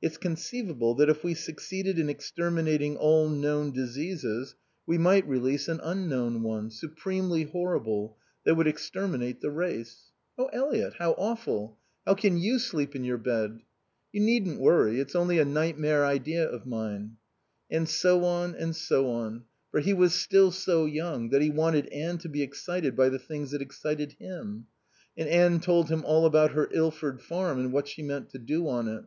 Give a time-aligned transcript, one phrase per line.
[0.00, 4.54] It's conceivable that if we succeeded in exterminating all known diseases
[4.86, 10.94] we might release an unknown one, supremely horrible, that would exterminate the race." "Oh Eliot,
[10.94, 11.76] how awful.
[12.06, 13.60] How can you sleep in your bed?"
[14.10, 15.00] "You needn't worry.
[15.00, 17.18] It's only a nightmare idea of mine."
[17.70, 21.88] And so on and so on, for he was still so young that he wanted
[21.88, 24.66] Anne to be excited by the things that excited him.
[25.14, 28.66] And Anne told him all about her Ilford farm and what she meant to do
[28.66, 29.04] on it.